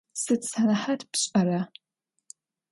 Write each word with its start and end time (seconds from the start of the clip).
Sıd 0.21 0.41
senehat 0.51 1.01
pş'era? 1.11 1.61